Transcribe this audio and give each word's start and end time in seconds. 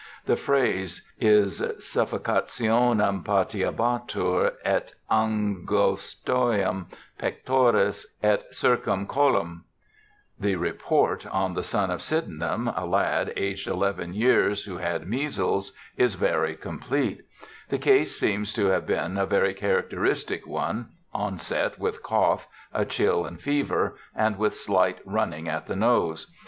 The 0.25 0.35
phrase 0.35 1.07
is 1.19 1.61
* 1.61 1.61
suffocationem 1.93 3.23
patiebatur 3.23 4.53
et 4.65 4.95
an 5.11 5.63
gostiam 5.63 6.87
pectoris 7.19 8.07
et 8.23 8.45
circumcollum.' 8.51 9.61
The 10.39 10.55
report 10.55 11.27
on 11.27 11.53
the 11.53 11.61
son 11.61 11.91
of 11.91 12.01
Sydenham, 12.01 12.67
a 12.75 12.83
lad, 12.83 13.31
aged 13.37 13.67
11 13.67 14.15
years, 14.15 14.65
who 14.65 14.77
had 14.77 15.05
measles, 15.05 15.71
76 15.95 15.95
BIOGRAPHICAL 15.95 15.99
ESSAYS 16.01 16.15
is 16.15 16.19
very 16.19 16.55
complete. 16.55 17.21
The 17.69 17.77
case 17.77 18.19
seems 18.19 18.53
to 18.55 18.65
have 18.69 18.87
been 18.87 19.19
a 19.19 19.27
very 19.27 19.53
characteristic 19.53 20.47
one: 20.47 20.93
onset 21.13 21.77
with 21.77 22.01
cough, 22.01 22.47
a 22.73 22.85
chill 22.85 23.23
and 23.27 23.39
fever, 23.39 23.95
and 24.15 24.39
with 24.39 24.55
slight 24.55 24.97
running 25.05 25.47
at 25.47 25.67
the 25.67 25.75
nose. 25.75 26.33